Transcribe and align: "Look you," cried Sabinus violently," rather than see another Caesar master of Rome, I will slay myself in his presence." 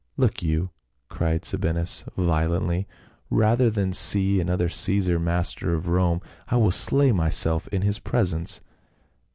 "Look 0.23 0.41
you," 0.41 0.71
cried 1.09 1.45
Sabinus 1.45 2.05
violently," 2.17 2.87
rather 3.29 3.69
than 3.69 3.93
see 3.93 4.41
another 4.41 4.67
Caesar 4.67 5.19
master 5.19 5.75
of 5.75 5.87
Rome, 5.87 6.21
I 6.47 6.55
will 6.57 6.71
slay 6.71 7.11
myself 7.11 7.67
in 7.67 7.83
his 7.83 7.99
presence." 7.99 8.59